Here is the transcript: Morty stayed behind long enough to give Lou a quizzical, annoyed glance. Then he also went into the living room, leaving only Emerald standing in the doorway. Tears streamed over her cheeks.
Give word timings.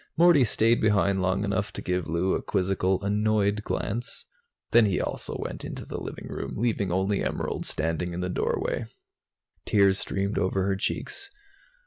Morty 0.17 0.43
stayed 0.43 0.81
behind 0.81 1.21
long 1.21 1.43
enough 1.43 1.71
to 1.73 1.79
give 1.83 2.07
Lou 2.07 2.33
a 2.33 2.41
quizzical, 2.41 3.03
annoyed 3.03 3.61
glance. 3.63 4.25
Then 4.71 4.87
he 4.87 4.99
also 4.99 5.35
went 5.37 5.63
into 5.63 5.85
the 5.85 6.01
living 6.01 6.25
room, 6.27 6.55
leaving 6.57 6.91
only 6.91 7.23
Emerald 7.23 7.67
standing 7.67 8.11
in 8.11 8.19
the 8.21 8.27
doorway. 8.27 8.85
Tears 9.63 9.99
streamed 9.99 10.39
over 10.39 10.63
her 10.63 10.75
cheeks. 10.75 11.29